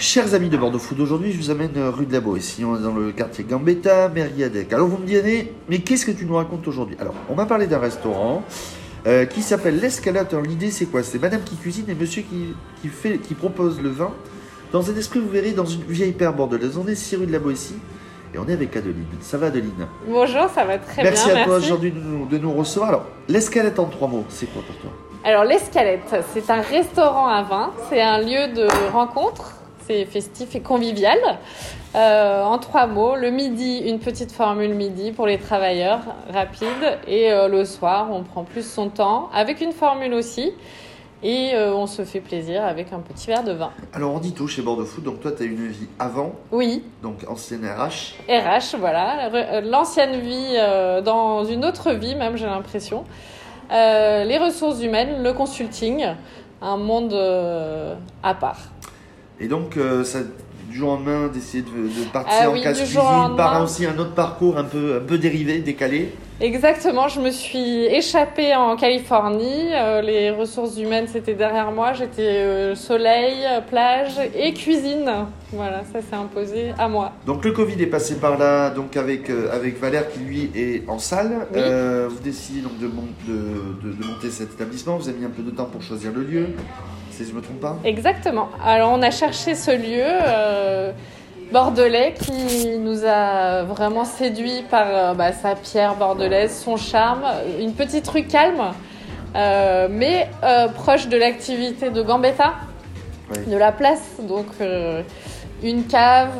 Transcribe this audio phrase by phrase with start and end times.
[0.00, 2.74] Chers amis de Bordeaux Food, aujourd'hui je vous amène euh, rue de la Boétie, on
[2.74, 4.72] est dans le quartier Gambetta, Mériadec.
[4.72, 6.96] Alors vous me direz, mais qu'est-ce que tu nous racontes aujourd'hui?
[6.98, 8.42] Alors, on m'a parlé d'un restaurant
[9.06, 10.28] euh, qui s'appelle l'Escalade.
[10.30, 11.02] Alors l'idée c'est quoi?
[11.02, 14.10] C'est madame qui cuisine et monsieur qui, qui, fait, qui propose le vin.
[14.72, 16.78] Dans un esprit, vous verrez, dans une vieille paire bordelaise.
[16.78, 17.76] On est 6 rue de la Boétie
[18.34, 19.04] et on est avec Adeline.
[19.20, 19.86] Ça va Adeline?
[20.08, 21.42] Bonjour, ça va très Merci bien.
[21.42, 22.88] à toi aujourd'hui de nous, de nous recevoir.
[22.88, 24.92] Alors, l'Escalade en trois mots, c'est quoi pour toi?
[25.24, 27.70] Alors, l'Escalette, c'est un restaurant à vin.
[27.90, 29.59] C'est un lieu de rencontre.
[29.90, 31.18] Festif et convivial.
[31.96, 36.00] Euh, en trois mots, le midi, une petite formule midi pour les travailleurs,
[36.32, 36.98] rapide.
[37.08, 40.52] Et euh, le soir, on prend plus son temps, avec une formule aussi.
[41.22, 43.72] Et euh, on se fait plaisir avec un petit verre de vin.
[43.92, 46.84] Alors, on dit tout chez Bordeaux Food, donc toi tu as une vie avant, Oui,
[47.02, 48.14] donc ancienne RH.
[48.28, 49.60] RH, voilà.
[49.60, 50.56] L'ancienne vie
[51.04, 53.04] dans une autre vie, même, j'ai l'impression.
[53.70, 56.06] Les ressources humaines, le consulting,
[56.62, 57.12] un monde
[58.22, 58.60] à part.
[59.40, 60.18] Et donc, euh, ça,
[60.68, 63.08] du jour au lendemain, d'essayer de, de partir Ah en oui, casse du cuisine, jour
[63.10, 63.36] au lendemain.
[63.36, 66.12] par aussi un autre parcours un peu, un peu dérivé, décalé.
[66.40, 69.68] Exactement, je me suis échappée en Californie.
[69.74, 71.92] Euh, les ressources humaines, c'était derrière moi.
[71.92, 75.10] J'étais euh, soleil, plage et cuisine.
[75.52, 77.12] Voilà, ça s'est imposé à moi.
[77.26, 80.88] Donc le Covid est passé par là, donc avec, euh, avec Valère qui lui est
[80.88, 81.46] en salle.
[81.54, 81.60] Oui.
[82.08, 84.96] Vous décidez donc de, mon- de, de- de monter cet établissement.
[84.96, 86.46] Vous avez mis un peu de temps pour choisir le lieu,
[87.10, 87.76] si je ne me trompe pas.
[87.84, 88.48] Exactement.
[88.64, 90.94] Alors, on a cherché ce lieu
[91.52, 97.24] bordelais qui nous a vraiment séduit par euh, bah, sa pierre bordelaise, son charme,
[97.60, 98.62] une petite rue calme,
[99.36, 102.54] euh, mais euh, proche de l'activité de Gambetta,
[103.30, 103.38] Oui.
[103.46, 104.02] de la place.
[104.22, 105.02] Donc, euh,
[105.62, 106.30] une cave,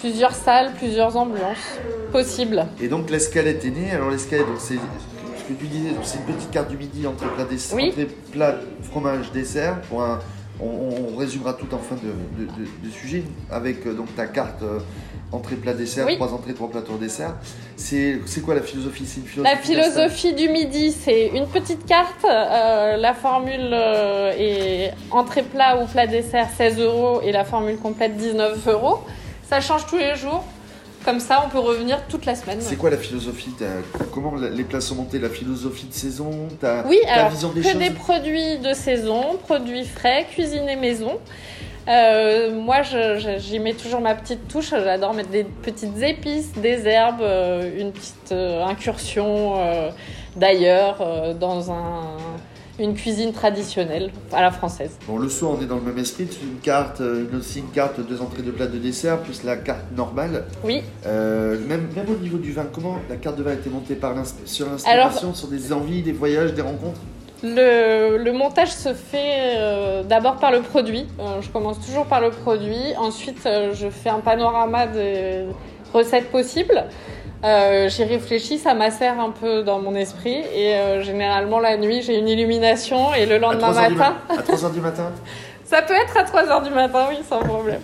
[0.00, 1.78] plusieurs salles, plusieurs ambiances
[2.12, 2.66] possibles.
[2.82, 3.90] Et donc l'escalette est née.
[3.92, 7.32] Alors l'escalette, donc c'est ce que tu disais, c'est une petite carte du midi entre
[7.34, 7.88] plat, dessert, Oui.
[7.88, 8.56] entrée, plat
[8.90, 9.80] fromage, dessert.
[9.88, 10.18] Pour un,
[10.60, 14.26] on, on résumera tout en fin de, de, de- de sujet avec euh, donc ta
[14.26, 14.78] carte euh,
[15.32, 16.14] entrée, plat, dessert, Oui.
[16.16, 17.34] trois entrées, trois plateaux dessert.
[17.76, 19.02] C'est quoi la philosophie?
[19.02, 22.24] Une philosophie La philosophie du midi, c'est une petite carte.
[22.24, 23.72] euh, la formule
[24.38, 29.00] est entrée plat ou plat dessert 16 euros et la formule complète 19 euros.
[29.48, 30.44] Ça change tous les jours.
[31.06, 32.58] Comme ça, on peut revenir toute la semaine.
[32.60, 33.54] C'est quoi la philosophie
[34.12, 37.60] Comment les plats sont montés La philosophie de saison ta, Oui, ta alors vision des
[37.60, 41.20] que choses des produits de saison, produits frais, cuisinés maison.
[41.88, 42.78] Euh, moi,
[43.38, 44.70] j'y mets toujours ma petite touche.
[44.70, 49.54] J'adore mettre des petites épices, des herbes, euh, une petite euh, incursion
[50.34, 52.16] d'ailleurs dans un,
[52.78, 54.90] une cuisine traditionnelle à la française.
[55.06, 56.28] Bon, le soir, on est dans le même esprit.
[56.30, 59.56] C'est une carte, une aussi une carte, deux entrées de plat de dessert, plus la
[59.56, 60.44] carte normale.
[60.64, 63.70] Oui, Euh, même, même au niveau du vin, comment la carte de vin a été
[63.70, 67.00] montée par sur l'inspiration, sur des envies, des voyages, des rencontres?
[67.42, 71.06] le, le montage se fait euh, d'abord par le produit.
[71.20, 72.94] Euh, je commence toujours par le produit.
[72.98, 75.44] Ensuite, je fais un panorama des
[75.92, 76.84] recettes possibles.
[77.44, 80.42] Euh, J'y réfléchis, ça macère un peu dans mon esprit.
[80.54, 83.14] Et euh, généralement, la nuit, j'ai une illumination.
[83.14, 85.12] Et le lendemain à 3 heures du matin, ma- À 3h du matin?
[85.64, 87.80] Ça peut être à 3h du matin, oui, sans problème.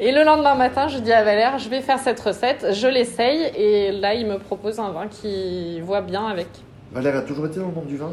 [0.00, 3.52] Et le lendemain matin, je dis à Valère, je vais faire cette recette, je l'essaye.
[3.56, 6.48] Et là, il me propose un vin qui voit bien avec.
[6.90, 8.12] Valère a toujours été dans le monde du vin?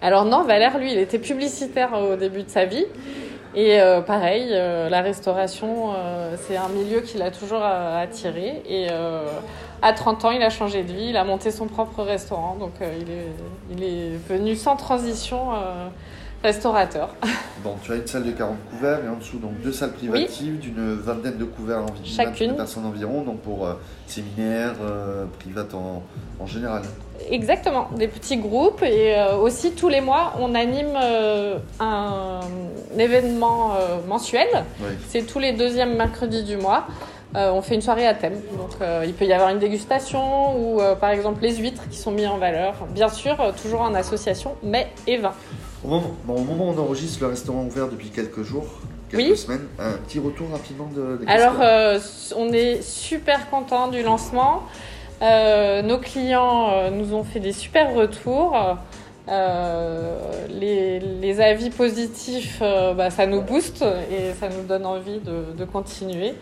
[0.00, 2.86] Alors non, Valère, lui, il était publicitaire au début de sa vie.
[3.56, 8.62] Et euh, pareil, euh, la restauration, euh, c'est un milieu qui l'a toujours euh, attiré.
[8.68, 9.28] Et euh,
[9.80, 12.56] à 30 ans, il a changé de vie, il a monté son propre restaurant.
[12.58, 15.50] Donc euh, il, est, il est venu sans transition
[16.44, 17.08] restaurateur.
[17.64, 20.58] Bon, tu as une salle de 40 couverts et en dessous, donc deux salles privatives
[20.58, 22.04] d'une vingtaine de couverts environ.
[22.04, 22.50] Chacune.
[22.50, 23.72] de personnes environ, donc pour euh,
[24.06, 26.02] séminaires, euh, privates en,
[26.38, 26.82] en général.
[27.30, 28.82] Exactement, des petits groupes.
[28.82, 32.40] Et euh, aussi, tous les mois, on anime euh, un
[32.98, 33.72] événement
[34.06, 34.48] mensuel.
[34.80, 34.92] Oui.
[35.08, 36.86] C'est tous les deuxièmes mercredis du mois.
[37.36, 38.40] Euh, on fait une soirée à thème.
[38.56, 41.96] Donc, euh, il peut y avoir une dégustation ou, euh, par exemple, les huîtres qui
[41.96, 42.74] sont mises en valeur.
[42.90, 45.32] Bien sûr, toujours en association, mais et vin.
[45.84, 48.64] Au moment, bon, au moment où on enregistre, le restaurant est ouvert depuis quelques jours,
[49.10, 49.36] quelques Oui.
[49.36, 49.66] semaines.
[49.78, 51.18] Un petit retour rapidement de.
[51.18, 51.98] des Alors, euh,
[52.36, 54.62] on est super content du lancement.
[55.22, 58.56] Euh, nos clients euh, nous ont fait des super retours.
[60.50, 65.64] Les, les avis positifs, bah, ça nous booste et ça nous donne envie de, de
[65.64, 66.34] continuer.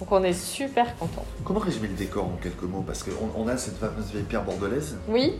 [0.00, 1.24] Donc on est super content.
[1.44, 2.82] Comment résumer le décor en quelques mots?
[2.86, 4.96] Parce qu'on on a cette fameuse vieille pierre bordelaise.
[5.08, 5.34] Oui.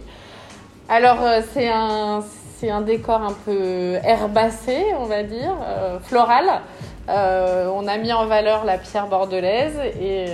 [0.88, 2.23] Alors euh, c'est un
[2.69, 6.62] un décor un peu herbacé, on va dire, euh, floral.
[7.09, 10.27] Euh, on a mis en valeur la pierre bordelaise et,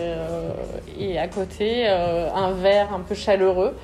[0.98, 3.76] et à côté un verre un peu chaleureux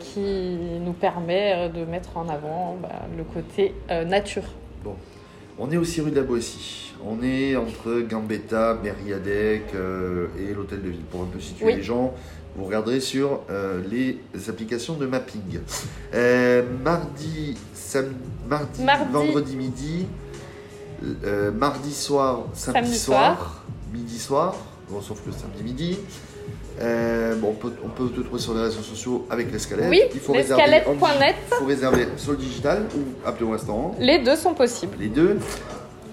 [0.00, 3.76] qui nous permet de mettre en avant bah, le côté
[4.06, 4.42] nature.
[5.58, 6.92] On est aussi rue de la Boétie.
[7.04, 11.00] On est entre Gambetta, Mériadec euh, et l'hôtel de ville.
[11.10, 11.74] Pour un peu situer Oui.
[11.76, 12.14] les gens,
[12.56, 14.18] vous regarderez sur euh, les
[14.48, 15.60] applications de mapping.
[16.14, 18.14] Euh, mardi, sam-
[18.48, 19.12] mardi, Mardi.
[19.12, 20.06] vendredi midi,
[21.24, 23.64] euh, mardi soir, samedi, Samedi soir, soir.
[23.92, 24.56] midi soir,
[25.00, 25.98] sauf que samedi midi.
[26.80, 29.86] Euh, bon, on, peut, on peut te trouver sur les réseaux sociaux avec l'escalette.
[29.88, 31.36] Oui, Il faut réserver en l'escalette.net.
[31.50, 33.94] Il faut réserver sur le digital ou appeler au restaurant.
[34.00, 34.96] Les deux sont possibles.
[34.98, 35.38] Les deux.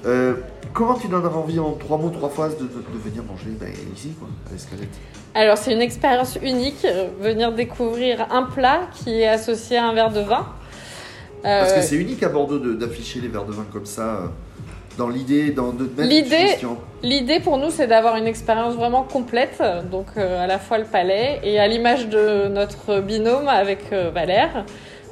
[0.05, 0.35] Euh,
[0.73, 3.69] comment tu donneras envie en trois mots, trois phrases de, de- de venir manger ben,
[3.95, 4.89] ici, quoi, à l'escalette?
[5.33, 9.93] Alors, c'est une expérience unique, euh, venir découvrir un plat qui est associé à un
[9.93, 10.45] verre de vin.
[11.41, 14.01] Parce Euh, que c'est unique à Bordeaux de- d'afficher les verres de vin comme ça,
[14.01, 14.27] euh,
[14.99, 16.57] dans l'idée, dans L'idée-.
[17.01, 20.83] L'idée pour nous, c'est d'avoir une expérience vraiment complète, donc euh, à la fois le
[20.83, 24.65] palais et à l'image de notre binôme avec euh, Valère.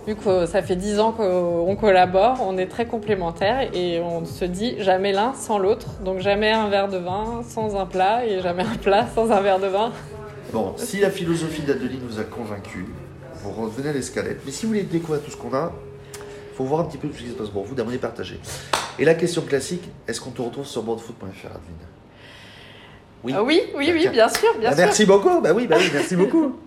[0.06, 4.46] Vu que ça fait dix ans qu'on collabore, on est très complémentaires et on se
[4.46, 5.88] dit jamais l'un sans l'autre.
[6.04, 9.42] Donc jamais un verre de vin sans un plat et jamais un plat sans un
[9.42, 9.92] verre de vin.
[10.54, 12.86] Bon, si la philosophie d'Adeline vous a convaincu,
[13.36, 14.42] vous revenez à l'escalette.
[14.46, 15.74] Mais si vous voulez découvrir tout ce qu'on a,
[16.56, 18.40] faut voir un petit peu tout ce qui se passe pour vous, d'abonner, partager.
[19.00, 21.88] Et la question classique, est-ce qu'on te retrouve sur boardfoot.fr, Adeline
[23.24, 23.34] Oui.
[23.36, 24.12] Ah oui, oui, oui, Tiens.
[24.12, 24.86] bien sûr, bien Bah, sûr.
[24.86, 26.56] merci beaucoup, bah oui, bah oui, merci beaucoup.